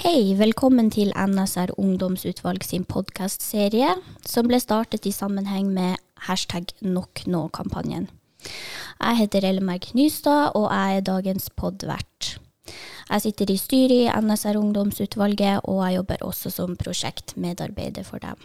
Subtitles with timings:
[0.00, 3.90] Hei, velkommen til NSR Ungdomsutvalg sin podkastserie,
[4.24, 8.06] som ble startet i sammenheng med hashtag Nok nå-kampanjen.
[8.40, 12.30] Jeg heter Ellemark Nystad, og jeg er dagens podvert.
[13.10, 18.40] Jeg sitter i styret i NSR Ungdomsutvalget, og jeg jobber også som prosjektmedarbeider for dem.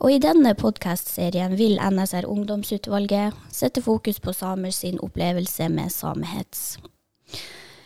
[0.00, 6.78] Og i denne podkastserien vil NSR Ungdomsutvalget sette fokus på samers opplevelse med samehets.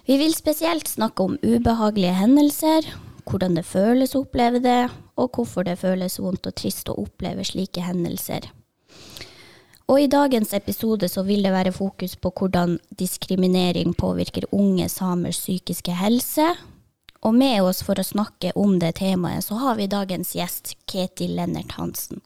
[0.07, 2.87] Vi vil spesielt snakke om ubehagelige hendelser,
[3.29, 4.89] hvordan det føles å oppleve det,
[5.21, 8.49] og hvorfor det føles vondt og trist å oppleve slike hendelser.
[9.91, 15.41] Og i dagens episode så vil det være fokus på hvordan diskriminering påvirker unge samers
[15.43, 16.47] psykiske helse.
[17.27, 21.35] Og med oss for å snakke om det temaet, så har vi dagens gjest, Ketil
[21.37, 22.23] Lennert Hansen.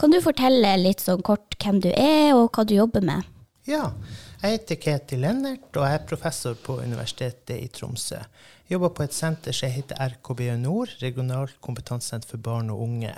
[0.00, 3.28] Kan du fortelle litt sånn kort hvem du er, og hva du jobber med?
[3.68, 3.92] Ja,
[4.40, 8.16] jeg heter Ketil Lennert, og jeg er professor på Universitetet i Tromsø.
[8.16, 13.12] Jeg jobber på et senter som heter RKBU Nord, Regionalt kompetansesenter for barn og unge.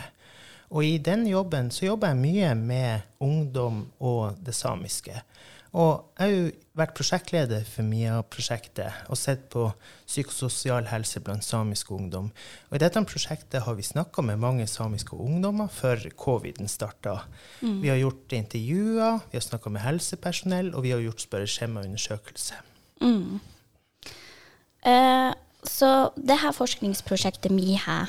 [0.75, 5.15] Og i den jobben så jobber jeg mye med ungdom og det samiske.
[5.73, 9.70] Og jeg har jo vært prosjektleder for MIA-prosjektet og sett på
[10.05, 12.28] psykososial helse blant samisk ungdom.
[12.69, 17.23] Og I dette prosjektet har vi snakka med mange samiske ungdommer før coviden starta.
[17.62, 17.81] Mm.
[17.84, 22.61] Vi har gjort intervjuer, vi har snakka med helsepersonell, og vi har gjort spørreskjemaundersøkelse.
[23.00, 23.41] Mm.
[24.84, 25.33] Eh,
[25.65, 28.03] så det her forskningsprosjektet MIHA,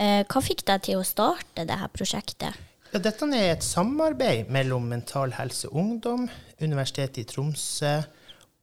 [0.00, 2.56] eh, hva fikk deg til å starte det her prosjektet?
[2.94, 6.28] Ja, dette er et samarbeid mellom Mental Helse Ungdom,
[6.62, 7.96] Universitetet i Tromsø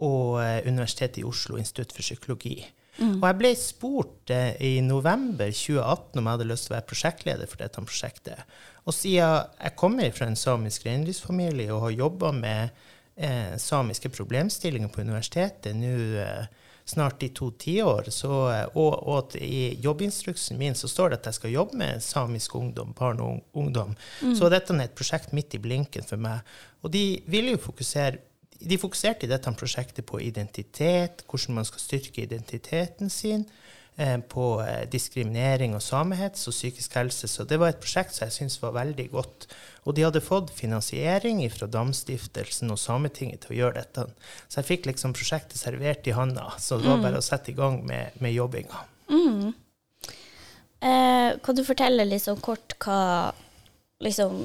[0.08, 2.62] og eh, Universitetet i Oslo, Institutt for psykologi.
[2.96, 3.18] Mm.
[3.18, 6.88] Og jeg ble spurt eh, i november 2018 om jeg hadde lyst til å være
[6.94, 8.56] prosjektleder for dette prosjektet.
[8.88, 12.82] Og siden jeg kommer fra en samisk reindriftsfamilie og har jobba med
[13.20, 15.92] eh, samiske problemstillinger på universitetet nå
[16.24, 16.48] eh,
[16.86, 18.10] snart i to tiår.
[18.28, 22.96] Og, og i jobbinstruksen min så står det at jeg skal jobbe med samisk ungdom,
[22.98, 23.96] barn og ungdom.
[24.22, 24.36] Mm.
[24.38, 26.46] Så dette er et prosjekt midt i blinken for meg.
[26.82, 28.20] Og de vil jo fokusere
[28.62, 33.48] de fokuserte i dette prosjektet på identitet, hvordan man skal styrke identiteten sin.
[34.00, 37.28] Eh, på eh, diskriminering og samehets og psykisk helse.
[37.28, 39.50] Så det var et prosjekt som jeg syntes var veldig godt.
[39.84, 44.06] Og de hadde fått finansiering fra Damstiftelsen og Sametinget til å gjøre dette.
[44.48, 46.54] Så jeg fikk liksom prosjektet servert i handa.
[46.56, 47.04] Så det var mm.
[47.04, 48.80] bare å sette i gang med, med jobbinga.
[49.12, 49.52] Mm.
[50.80, 53.02] Eh, kan du fortelle liksom kort hva,
[54.08, 54.40] liksom,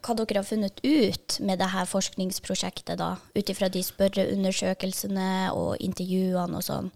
[0.00, 3.12] hva dere har funnet ut med dette forskningsprosjektet, da?
[3.36, 6.92] Ut ifra de spørreundersøkelsene og intervjuene og sånn?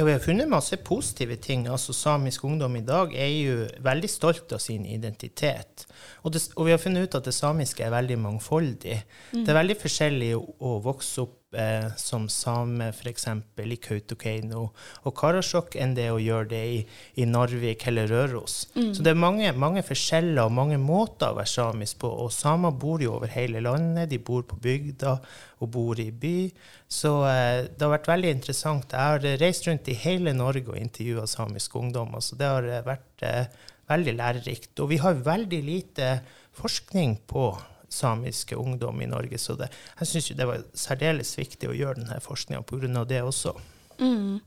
[0.00, 1.66] Ja, Vi har funnet masse positive ting.
[1.68, 5.84] Altså, Samisk ungdom i dag er jo veldig stolt av sin identitet.
[6.22, 8.96] Og, det, og vi har funnet ut at det samiske er veldig mangfoldig.
[9.34, 9.42] Mm.
[9.44, 13.26] Det er veldig forskjellig å, å vokse opp eh, som same f.eks.
[13.60, 14.62] i Kautokeino
[15.04, 16.80] og Karasjok enn det å gjøre det i,
[17.22, 18.68] i Narvik eller Røros.
[18.74, 18.92] Mm.
[18.94, 22.10] Så det er mange, mange, forskjeller og mange måter å være samisk på.
[22.24, 24.10] Og samer bor jo over hele landet.
[24.12, 25.16] De bor på bygda
[25.60, 26.36] og bor i by.
[26.90, 28.94] Så eh, det har vært veldig interessant.
[28.94, 32.16] Jeg har reist rundt i hele Norge og intervjua samisk ungdom.
[32.24, 34.72] Så det har eh, vært eh, veldig lærerikt.
[34.82, 36.14] Og vi har veldig lite
[36.60, 37.50] forskning på
[37.90, 39.38] samiske ungdom i Norge.
[39.38, 43.04] Så det, jeg syns det var særdeles viktig å gjøre denne forskninga pga.
[43.04, 43.54] det også.
[44.00, 44.40] Mm.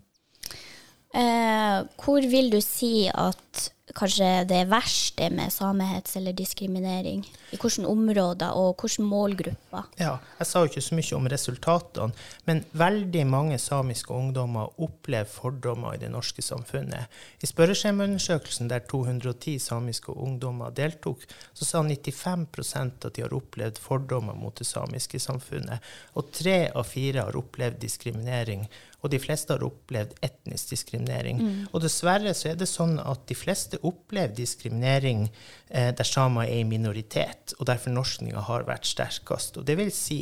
[1.13, 7.21] Eh, hvor vil du si at kanskje det verste med samehets eller diskriminering?
[7.51, 9.89] I hvilke områder og hvilke målgrupper?
[9.99, 12.13] Ja, Jeg sa jo ikke så mye om resultatene,
[12.45, 17.05] men veldig mange samiske ungdommer opplever fordommer i det norske samfunnet.
[17.43, 24.33] I spørreskjemaundersøkelsen der 210 samiske ungdommer deltok, så sa 95% at de har opplevd fordommer
[24.33, 25.79] mot det samiske samfunnet.
[26.15, 28.65] Og tre av fire har opplevd diskriminering
[29.03, 31.41] og de fleste har opplevd etnisk diskriminering.
[31.43, 31.59] Mm.
[31.71, 36.61] Og dessverre så er det sånn at de fleste opplever diskriminering eh, der samer er
[36.61, 39.59] i minoritet, og der fornorskninga har vært sterkest.
[39.59, 40.21] Og det vil si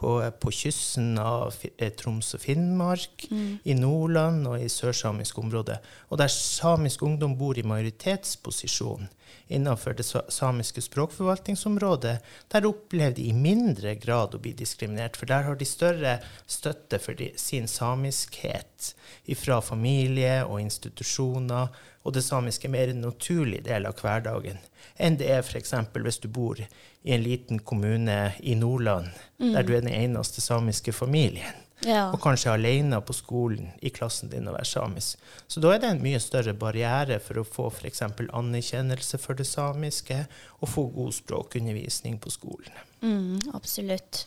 [0.00, 3.48] på, på kysten av eh, Troms og Finnmark, mm.
[3.68, 5.76] i Nordland og i sørsamisk område.
[6.08, 9.10] Og der samisk ungdom bor i majoritetsposisjon,
[9.52, 12.16] innenfor det samiske språkforvaltningsområdet,
[12.48, 15.18] der opplever de i mindre grad å bli diskriminert.
[15.20, 16.16] For der har de større
[16.48, 18.94] støtte for de, sin samiskhet
[19.36, 21.68] fra familie og institusjoner,
[22.02, 24.60] og det samiske er mer en naturlig del av hverdagen
[25.00, 25.74] enn det er f.eks.
[25.94, 29.08] hvis du bor i en liten kommune i Nordland,
[29.40, 29.52] mm.
[29.54, 31.56] der du er den eneste samiske familien
[31.86, 32.08] ja.
[32.10, 35.20] og kanskje alene på skolen i klassen din å være samisk.
[35.48, 38.04] Så da er det en mye større barriere for å få f.eks.
[38.28, 40.22] anerkjennelse for det samiske,
[40.60, 42.84] og få god språkundervisning på skolen.
[43.00, 44.26] Mm, absolutt.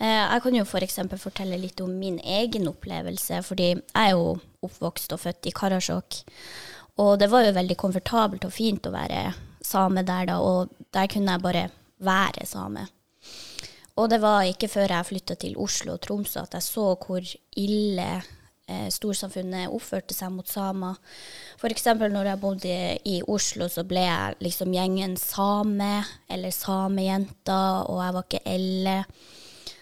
[0.00, 1.00] Eh, jeg kan jo f.eks.
[1.02, 5.54] For fortelle litt om min egen opplevelse, fordi jeg er jo oppvokst og født i
[5.54, 6.22] Karasjok.
[7.02, 9.26] Og det var jo veldig komfortabelt og fint å være
[9.64, 11.64] same der da, og der kunne jeg bare
[12.04, 12.86] være same.
[13.98, 17.28] Og det var ikke før jeg flytta til Oslo og Tromsø at jeg så hvor
[17.62, 18.08] ille
[18.66, 20.98] eh, storsamfunnet oppførte seg mot samer.
[21.60, 21.86] F.eks.
[22.02, 22.80] når jeg bodde
[23.10, 28.98] i Oslo, så ble jeg liksom gjengen same, eller samejenta, og jeg var ikke Elle.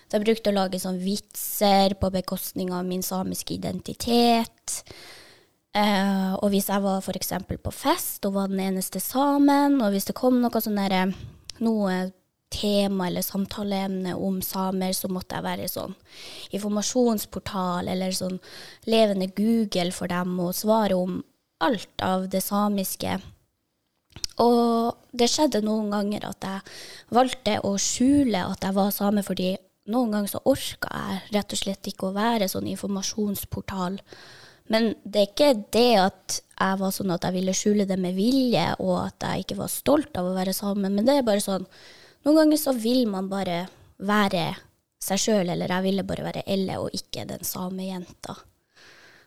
[0.04, 4.82] Så jeg brukte å lage sånn vitser på bekostning av min samiske identitet.
[5.72, 7.32] Eh, og hvis jeg var f.eks.
[7.48, 11.06] på fest og var den eneste samen, og hvis det kom noe sånn derre
[11.64, 11.94] noe
[12.52, 15.94] tema eller samtaleemne om samer, så måtte jeg være sånn
[16.52, 18.36] informasjonsportal eller sånn
[18.84, 21.22] levende Google for dem og svare om
[21.64, 23.16] alt av det samiske.
[24.42, 29.54] Og det skjedde noen ganger at jeg valgte å skjule at jeg var same, fordi
[29.92, 33.98] noen ganger så orka jeg rett og slett ikke å være sånn informasjonsportal.
[34.72, 38.16] Men det er ikke det at jeg var sånn at jeg ville skjule det med
[38.16, 41.44] vilje, og at jeg ikke var stolt av å være sammen, men det er bare
[41.44, 41.66] sånn
[42.22, 43.64] noen ganger så vil man bare
[43.98, 44.52] være
[45.02, 48.36] seg sjøl, eller jeg ville bare være Elle og ikke den samme jenta.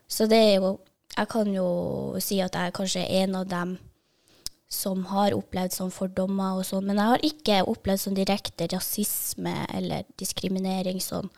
[0.08, 0.78] Så det er jo
[1.16, 1.66] Jeg kan jo
[2.20, 3.78] si at jeg er kanskje en av dem
[4.68, 9.54] som har opplevd sånn fordommer og sånn, men jeg har ikke opplevd sånn direkte rasisme
[9.72, 11.30] eller diskriminering sånn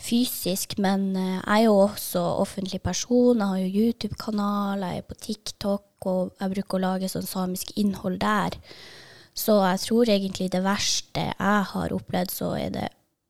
[0.00, 0.78] fysisk.
[0.82, 5.18] Men eh, jeg er jo også offentlig person, jeg har jo YouTube-kanal, jeg er på
[5.26, 8.56] TikTok, og jeg bruker å lage sånn samisk innhold der.
[9.36, 12.88] Så jeg tror egentlig det verste jeg har opplevd, så er det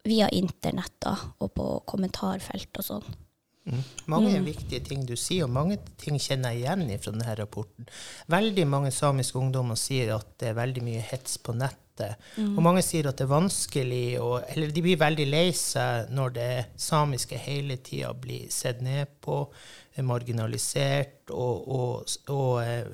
[0.08, 1.12] via internett da,
[1.44, 3.10] og på kommentarfelt og sånn.
[3.68, 3.82] Mm.
[4.08, 4.46] Mange mm.
[4.46, 7.88] viktige ting du sier, og mange ting kjenner jeg igjen fra denne rapporten.
[8.32, 11.54] Veldig mange samiske ungdommer sier at det er veldig mye hets på
[12.00, 12.16] nettet.
[12.36, 12.56] Mm.
[12.56, 16.34] Og mange sier at det er vanskelig, og, eller de blir veldig lei seg når
[16.36, 16.50] det
[16.80, 19.44] samiske hele tida blir sett ned på,
[20.00, 22.86] marginalisert og, og, og eh,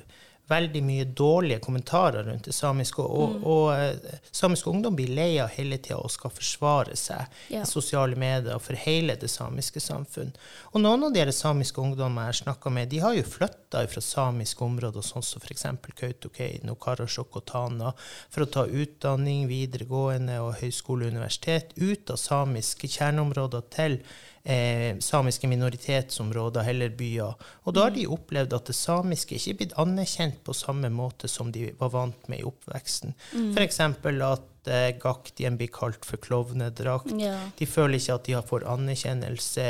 [0.48, 3.02] veldig mye dårlige kommentarer rundt det samiske.
[3.02, 3.44] Og, mm.
[3.44, 7.62] og, og samisk ungdom blir lei av hele tida og skal forsvare seg ja.
[7.62, 10.30] i sosiale medier for hele det samiske samfunn.
[10.72, 14.64] Og noen av de samiske ungdommene jeg snakka med, de har jo flytta fra samiske
[14.64, 15.66] områder, sånn som f.eks.
[15.96, 17.92] Kautokeino, Karasjok og Tana,
[18.30, 24.00] for å ta utdanning, videregående og høyskole og universitet ut av samiske kjerneområder til
[24.46, 27.34] eh, samiske minoritetsområder heller byer.
[27.64, 31.28] Og da har de opplevd at det samiske ikke er blitt anerkjent på samme måte
[31.28, 33.14] som de var vant med i oppveksten.
[33.32, 33.52] Mm.
[33.56, 33.80] F.eks.
[33.80, 37.14] at eh, gaktien blir kalt for klovnedrakt.
[37.20, 37.38] Ja.
[37.58, 39.66] De føler ikke at de har fått anerkjennelse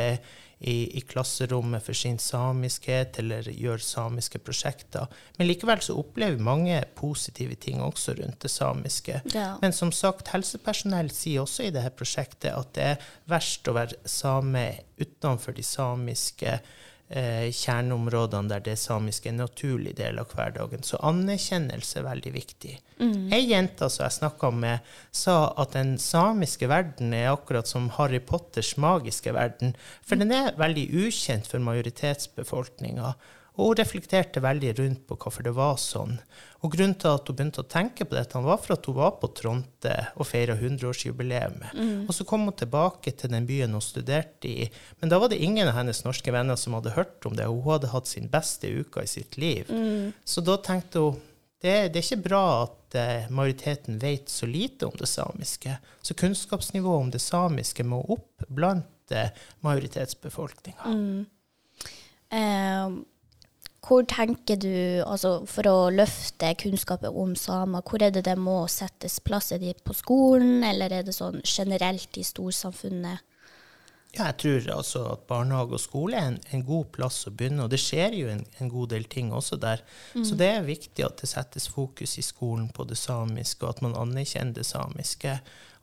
[0.59, 5.11] i, i, klasserommet for sin samiskhet eller gjør samiske prosjekter.
[5.37, 9.21] Men likevel så opplever mange positive ting også rundt det samiske.
[9.35, 9.51] Ja.
[9.61, 14.01] Men som sagt, helsepersonell sier også i dette prosjektet at det er verst å være
[14.09, 14.67] same
[14.97, 16.59] utenfor de samiske
[17.09, 20.85] eh, kjerneområdene der det samiske er en naturlig del av hverdagen.
[20.87, 22.75] Så anerkjennelse er veldig viktig.
[22.99, 23.29] Mm.
[23.35, 28.21] Ei jente som jeg snakka med, sa at den samiske verden er akkurat som Harry
[28.21, 29.77] Potters magiske verden.
[30.07, 33.15] For den er veldig ukjent for majoritetsbefolkninga.
[33.57, 36.19] Og hun reflekterte veldig rundt på hvorfor det var sånn.
[36.65, 39.15] Og grunnen til at hun begynte å tenke på dette, var for at hun var
[39.21, 41.63] på Tronte og feira 100-årsjubileum.
[41.73, 42.03] Mm.
[42.05, 44.69] Og så kom hun tilbake til den byen hun studerte i.
[45.01, 47.49] Men da var det ingen av hennes norske venner som hadde hørt om det.
[47.49, 49.73] Hun hadde hatt sin beste uke i sitt liv.
[49.73, 50.13] Mm.
[50.25, 51.25] Så da tenkte hun
[51.65, 55.79] det, det er ikke bra at eh, majoriteten vet så lite om det samiske.
[56.05, 59.33] Så kunnskapsnivået om det samiske må opp blant eh,
[59.65, 60.93] majoritetsbefolkninga.
[60.93, 61.27] Mm.
[62.37, 63.05] Um
[63.87, 68.65] hvor tenker du, altså for å løfte kunnskapen om samer, hvor er det det må
[68.71, 69.53] settes plass?
[69.55, 73.23] Er det på skolen, eller er det sånn generelt i storsamfunnet?
[74.17, 77.67] Ja, jeg tror altså at barnehage og skole er en, en, god plass å begynne,
[77.67, 79.83] og det skjer jo en, en god del ting også der.
[80.17, 80.25] Mm.
[80.25, 83.83] Så det er viktig at det settes fokus i skolen på det samiske, og at
[83.85, 85.37] man anerkjenner det samiske.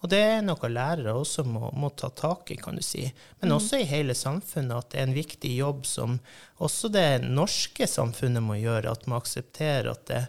[0.03, 3.05] Og det er noe lærere også må, må ta tak i, kan du si.
[3.39, 3.55] Men mm.
[3.55, 6.17] også i hele samfunnet, at det er en viktig jobb som
[6.63, 8.91] også det norske samfunnet må gjøre.
[8.91, 10.25] At man aksepterer at det,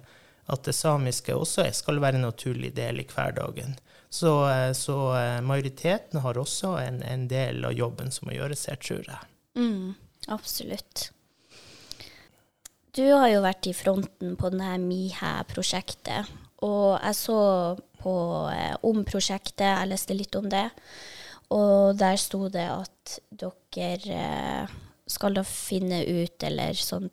[0.47, 3.75] at det samiske også skal være en naturlig del i hverdagen.
[4.15, 8.69] Så, eh, så eh, majoriteten har også en, en, del av jobben som må gjøres
[8.71, 9.31] her, tror jeg.
[9.59, 9.95] Mm,
[10.31, 11.09] absolutt.
[12.95, 16.31] Du har jo vært i fronten på denne Mihe-prosjektet.
[16.63, 17.41] Og jeg så
[18.05, 18.15] på,
[18.53, 20.69] eh, om prosjektet, jeg leste litt om det,
[21.55, 24.79] og der sto det at dere eh,
[25.11, 27.11] skal da finne ut, eller sånn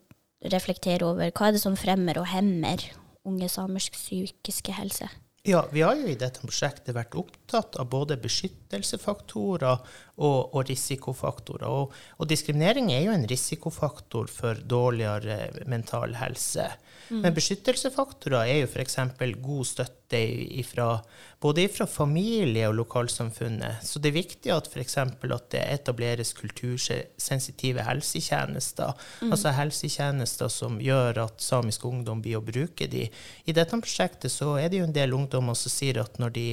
[0.52, 2.82] reflektere over, hva er det som fremmer og hemmer
[3.28, 5.10] unge samers psykiske helse?
[5.42, 9.80] Ja, vi har jo i dette prosjektet vært opptatt av både beskyttelsesfaktorer
[10.22, 11.66] og, og risikofaktorer.
[11.66, 16.68] Og, og, diskriminering er jo en risikofaktor for dårligere mental helse.
[17.10, 17.22] Mm.
[17.24, 18.96] Men beskyttelsesfaktorer er jo f.eks.
[19.42, 20.20] god støtte
[20.60, 21.00] ifra,
[21.40, 23.82] både fra familie og lokalsamfunnet.
[23.86, 24.96] Så det er viktig at f.eks.
[25.00, 28.92] at det etableres kultursensitive helsetjenester.
[29.22, 29.32] Mm.
[29.32, 33.08] Altså helsetjenester som gjør at samisk ungdom blir å bruke de.
[33.46, 36.46] I dette prosjektet så er det jo en del ungdommer som sier at når de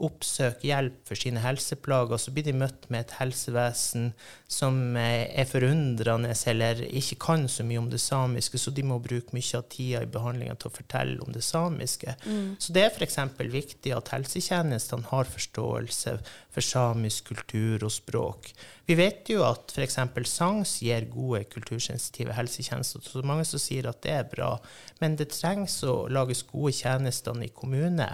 [0.00, 4.12] oppsøker hjelp for sine helseplager, så blir de møtt med et helsevesen
[4.50, 9.00] som eh, er forundrende eller ikke kan så mye om det samiske, så de må
[9.02, 12.14] bruke mye av tida i behandlinga til å fortelle om det samiske.
[12.24, 12.54] Mm.
[12.62, 13.18] Så det er f.eks.
[13.52, 16.14] viktig at helsetjenestene har forståelse
[16.54, 18.52] for samisk kultur og språk.
[18.86, 19.98] Vi vet jo at f.eks.
[20.30, 23.02] SANGS gir gode kultursensitive helsetjenester.
[23.04, 24.54] Så mange som sier at det er bra.
[25.02, 28.08] Men det trengs å lages gode tjenester i kommune.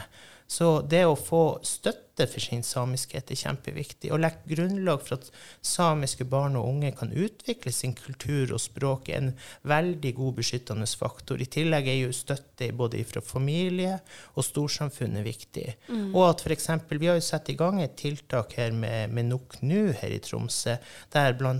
[0.46, 4.10] Så det å få støtte for sin samiskhet er kjempeviktig.
[4.14, 5.28] Og legge grunnlag for at
[5.64, 9.32] samiske barn og unge kan utvikle sin kultur og språk, er en
[9.68, 11.40] veldig god beskyttende faktor.
[11.42, 13.98] I tillegg er jo støtte både fra familie
[14.34, 15.66] og storsamfunnet viktig.
[15.90, 16.12] Mm.
[16.14, 16.70] Og at f.eks.
[16.96, 20.22] vi har jo satt i gang et tiltak her med, med Nok Nu her i
[20.22, 20.78] Tromsø,
[21.12, 21.58] der bl.a.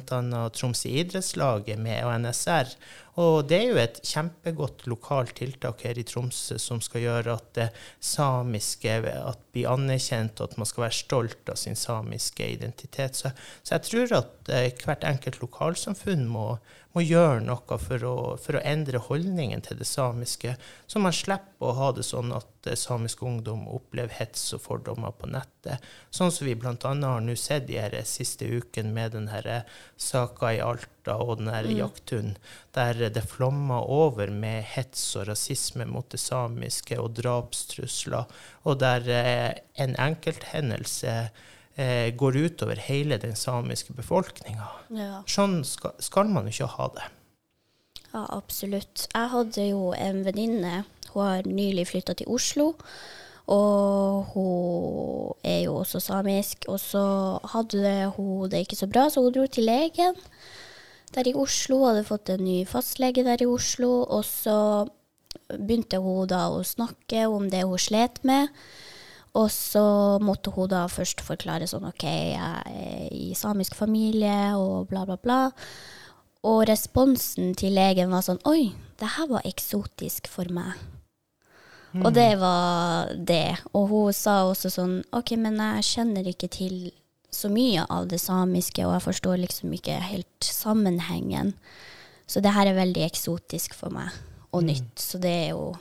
[0.55, 2.71] Tromsø idrettslaget med NSR.
[3.17, 7.53] og det er jo et kjempegodt lokalt tiltak her i Tromsø som skal gjøre at
[7.57, 7.69] det
[8.01, 13.19] samiske at blir anerkjent, og at man skal være stolt av sin samiske identitet.
[13.19, 16.49] Så, så jeg tror at eh, hvert enkelt lokalsamfunn må,
[16.97, 20.55] må gjøre noe for å, for å, endre holdningen til det samiske,
[20.89, 25.13] så man slipper å ha det sånn at eh, samisk ungdom opplever hets og fordommer
[25.13, 25.85] på nettet.
[26.09, 26.73] Sånn som vi bl.a.
[26.81, 29.67] har nå sett de her siste uken med den eh,
[30.01, 31.75] saka i Alta og den her mm.
[31.83, 32.39] jakthunden,
[32.77, 38.25] der det flommer over med hets og rasisme mot det samiske og drapstrusler,
[38.65, 39.53] og der eh,
[39.85, 41.45] en enkelthendelse eh,
[42.17, 44.71] går utover hele den samiske befolkninga.
[44.97, 45.21] Ja.
[45.29, 47.05] Sånn skal, skal, man ikke ha det.
[48.15, 49.05] Ja, absolutt.
[49.13, 50.85] Jeg hadde jo en venninne.
[51.13, 52.73] Hun har nylig flytta til Oslo.
[53.53, 56.65] Og hun er jo også samisk.
[56.73, 57.05] Og så
[57.53, 60.17] hadde hun det ikke så bra, så hun dro til legen
[61.15, 61.85] der i Oslo.
[61.87, 64.03] Hadde fått en ny fastlege der i Oslo.
[64.03, 64.59] Og så
[65.53, 68.51] begynte hun da å snakke om det hun slet med.
[69.37, 69.85] Og så
[70.25, 72.41] måtte hun da først forklare sånn OK, jeg
[72.73, 75.41] er i samisk familie og bla, bla, bla.
[76.47, 80.77] Og responsen til legen var sånn Oi, det her var eksotisk for meg.
[81.97, 82.05] Mm.
[82.05, 83.59] Og det var det.
[83.77, 86.79] Og hun sa også sånn OK, men jeg kjenner ikke til
[87.33, 91.53] så mye av det samiske, og jeg forstår liksom ikke helt sammenhengen.
[92.27, 94.15] Så det her er veldig eksotisk for meg,
[94.51, 94.71] og mm.
[94.71, 94.95] nytt.
[95.03, 95.75] Så det er jo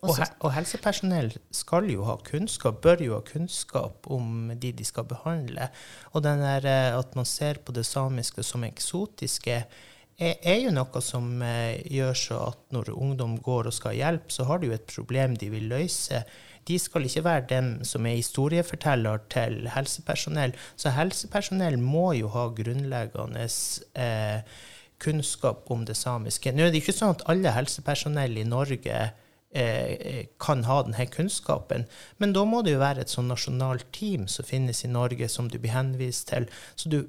[0.00, 4.86] og, he og, helsepersonell skal jo ha kunnskap, bør jo ha kunnskap om de de
[4.86, 5.68] skal behandle.
[6.14, 9.62] Og der, eh, at man ser på det samiske som eksotiske,
[10.20, 14.00] er, er jo noe som eh, gjør så at når ungdom går og skal ha
[14.00, 16.24] hjelp, så har de jo et problem de vil løse.
[16.68, 20.52] De skal ikke være dem som er historieforteller til helsepersonell.
[20.76, 23.48] Så helsepersonell må jo ha grunnleggende
[24.00, 24.60] eh,
[25.00, 26.52] kunnskap om det samiske.
[26.52, 29.10] Nå er det ikke sånn at alle helsepersonell i Norge
[29.50, 31.86] kan ha denne kunnskapen.
[32.22, 35.48] Men da må det jo være et sånn nasjonalt team som finnes i Norge, som
[35.50, 36.46] du blir henvist til.
[36.78, 37.00] Så du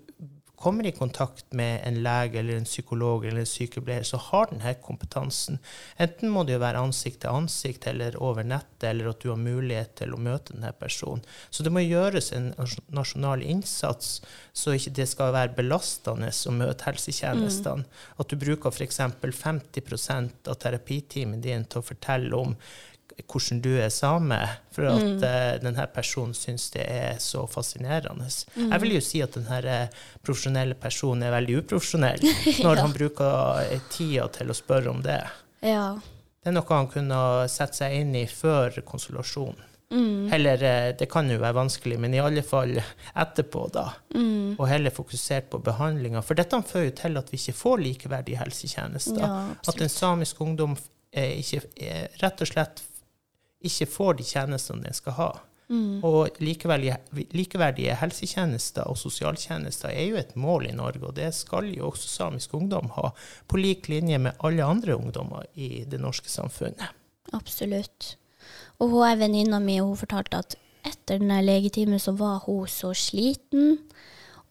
[0.62, 4.74] kommer i kontakt med en lege eller en psykolog eller en sykepleier som har denne
[4.84, 5.58] kompetansen.
[5.98, 9.42] Enten må det jo være ansikt til ansikt eller over nettet, eller at du har
[9.42, 11.26] mulighet til å møte denne personen.
[11.50, 12.52] Så det må gjøres en
[12.94, 14.20] nasjonal innsats,
[14.54, 17.86] så ikke det skal være belastende å møte helsetjenestene.
[17.86, 18.06] Mm.
[18.22, 19.02] At du bruker f.eks.
[19.42, 22.56] 50% av terapitimen din til å fortelle om
[23.32, 24.38] hvordan du er same,
[24.72, 25.18] for at mm.
[25.24, 28.30] uh, denne personen syns det er så fascinerende.
[28.56, 28.70] Mm.
[28.72, 29.82] Jeg vil jo si at denne
[30.26, 32.24] profesjonelle personen er veldig uprofesjonell
[32.66, 32.86] når ja.
[32.86, 35.22] han bruker eh, tida til å spørre om det.
[35.66, 35.96] Ja.
[36.42, 37.20] Det er noe han kunne
[37.52, 39.68] sette seg inn i før konsultasjonen.
[39.92, 40.32] Mm.
[40.32, 43.90] Heller, eh, det kan jo være vanskelig, men i alle fall etterpå, da.
[44.16, 44.56] Mm.
[44.56, 46.24] Og heller fokusert på behandlinga.
[46.24, 49.20] For dette fører jo til at vi ikke får likeverdige helsetjenester.
[49.20, 49.34] Ja,
[49.68, 50.78] at en samisk ungdom
[51.12, 52.84] eh, ikke, eh, rett og slett
[53.68, 55.32] ikke får de tjenestene den skal ha.
[55.72, 56.02] Mm.
[56.04, 56.98] Og likeverdige,
[57.32, 62.10] likeverdige, helsetjenester og sosialtjenester er jo et mål i Norge, og det skal jo også
[62.12, 63.14] samisk ungdom ha,
[63.48, 66.92] på lik linje med alle andre ungdommer i det norske samfunnet.
[67.32, 68.16] Absolutt.
[68.82, 72.68] Og hun er venninna mi, og hun fortalte at etter den legetimen så var hun
[72.68, 73.78] så sliten,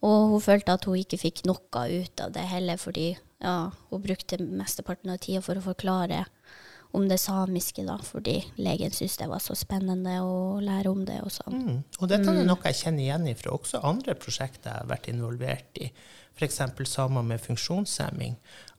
[0.01, 3.11] og hun følte at hun ikke fikk noe ut av det heller, fordi
[3.45, 3.57] ja,
[3.91, 6.25] hun brukte mesteparten av tida for å forklare
[6.97, 11.21] om det samiske, da, fordi legen syntes det var så spennende å lære om det
[11.23, 11.61] og sånn.
[11.61, 11.77] Mm.
[12.01, 15.81] Og dette er noe jeg kjenner igjen fra også andre prosjekter jeg har vært involvert
[15.83, 15.91] i,
[16.35, 16.61] f.eks.
[16.91, 18.35] samer med funksjonshemming.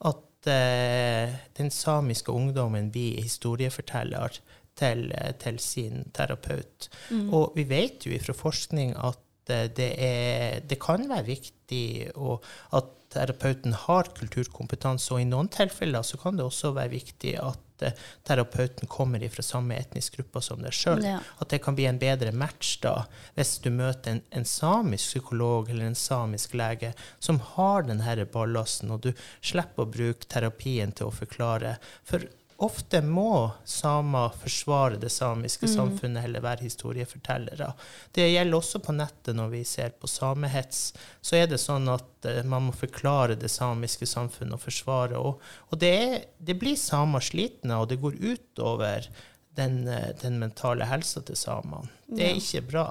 [0.10, 4.42] At eh, den samiske ungdommen blir historieforteller
[4.76, 6.90] til, eh, til sin terapeut.
[7.32, 12.98] Og vi vet jo fra forskning at eh, det, er, det kan være viktig at
[13.12, 17.98] terapeuten har kulturkompetanse, og i noen tilfeller så kan det også være viktig at eh,
[18.28, 21.04] terapeuten kommer fra samme etnisk gruppe som deg sjøl.
[21.06, 21.20] Ja.
[21.40, 23.06] At det kan bli en bedre match da,
[23.38, 28.92] hvis du møter en, en samisk psykolog eller en samisk lege som har denne ballasten,
[28.92, 29.12] og du
[29.42, 31.78] slipper å bruke terapien til å forklare.
[32.08, 32.28] For
[32.62, 37.72] ofte må samer forsvare det samiske samfunnet eller være historiefortellere.
[38.14, 40.94] Det gjelder også på nettet når vi ser på samehets.
[41.22, 45.18] Så er det sånn at uh, man må forklare det samiske samfunnet og forsvare.
[45.18, 45.42] Og,
[45.72, 49.10] og det, er, det blir samer slitne, og det går utover
[49.58, 51.90] den, eh, den mentale helsa til samene.
[52.08, 52.40] Det er Ja.
[52.40, 52.88] ikke bra.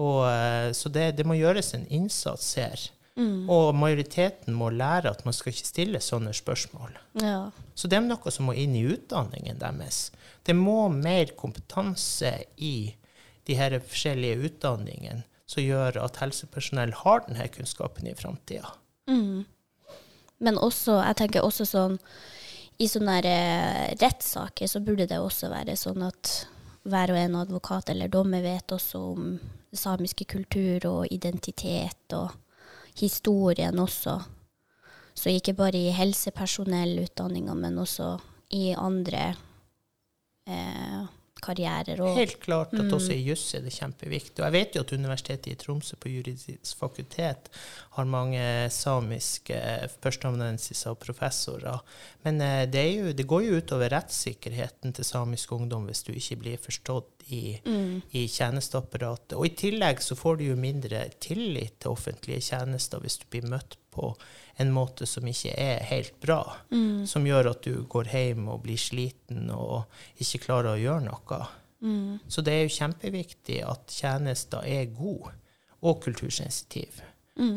[0.00, 2.90] Og, uh, så det, det må gjøres en innsats her.
[3.52, 6.96] Og majoriteten må lære at man skal ikke stille sånne spørsmål.
[7.20, 7.50] Ja.
[7.74, 10.06] Så det er noe som må inn i utdanningen deres.
[10.46, 12.94] Det må mer kompetanse i
[13.46, 18.70] de her forskjellige utdanningene som gjør at helsepersonell har denne kunnskapen i framtida.
[19.10, 19.44] Mm.
[20.42, 21.98] Men også, jeg tenker også sånn
[22.82, 26.30] I sånne eh, rettssaker så burde det også være sånn at
[26.88, 29.26] hver og en advokat eller dommer vet også om
[29.72, 32.32] samiske kultur og identitet og
[32.98, 34.18] historien også.
[35.14, 38.14] Så ikke bare i helsepersonellutdanninga, men også
[38.52, 39.34] i andre
[40.48, 40.91] eh,
[41.42, 42.00] karrierer.
[42.02, 44.40] Og, Helt klart at også i juss er det kjempeviktig.
[44.40, 47.50] Og jeg vet jo at Universitetet i Tromsø på juridisk fakultet
[47.96, 49.58] har mange samiske
[50.02, 51.82] førsteamanuensiser og professorer.
[52.26, 56.40] Men eh, det, jo, det går jo utover rettssikkerheten til samisk ungdom hvis du ikke
[56.44, 57.44] blir forstått i,
[58.12, 59.36] i tjenesteapparatet.
[59.38, 63.48] Og i tillegg så får du jo mindre tillit til offentlige tjenester hvis du blir
[63.50, 64.10] møtt på
[64.62, 66.40] en måte som ikke er helt bra.
[67.08, 69.84] Som gjør at du går hjem og blir sliten og
[70.22, 71.40] ikke klarer å gjøre noe.
[72.30, 75.32] Så det er jo kjempeviktig at tjenester er gode
[75.82, 77.08] og kultursensitive.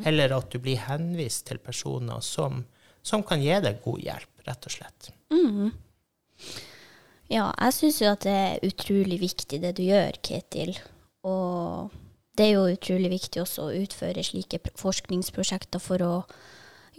[0.08, 2.64] Eller at du blir henvist til personer som,
[3.06, 5.12] som kan gi deg god hjelp, rett og slett.
[7.30, 10.76] Ja, jeg syns jo at det er utrolig viktig det du gjør, Ketil.
[11.26, 11.94] Og
[12.36, 16.14] det er jo utrolig viktig også å utføre slike forskningsprosjekter for å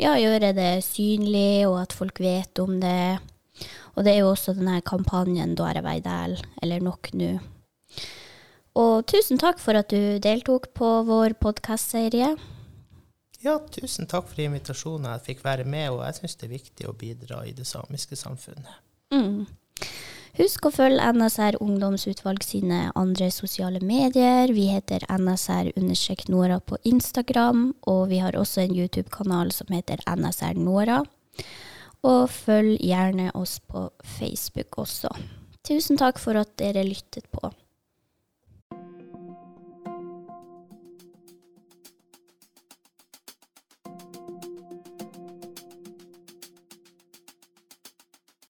[0.01, 3.18] ja, gjøre det synlig, og at folk vet om det.
[3.96, 7.31] Og det er jo også denne kampanjen Dåre Veidæl, eller Nok nu.
[8.77, 12.35] Og tusen takk for at du deltok på vår podkastserie.
[13.40, 15.09] Ja, tusen takk for invitasjonen.
[15.14, 18.18] Jeg fikk være med, og jeg syns det er viktig å bidra i det samiske
[18.20, 18.83] samfunnet.
[19.14, 19.46] Mm.
[20.37, 24.51] Husk å følge NSR Ungdomsutvalg sine andre sosiale medier.
[24.53, 30.99] Vi heter NSR-Nora på Instagram, og vi har også en YouTube-kanal som heter NSR Nora.
[32.05, 33.87] Og følg gjerne oss på
[34.18, 35.09] Facebook også.
[35.64, 37.49] Tusen takk for at dere lyttet på.